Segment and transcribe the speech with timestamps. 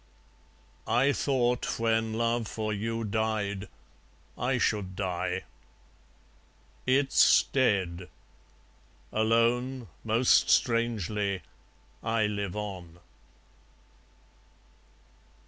[0.87, 3.67] I thought when love for you died,
[4.35, 5.43] I should die.
[6.87, 8.09] It's dead.
[9.13, 11.43] Alone, most strangely,
[12.01, 12.97] I live on.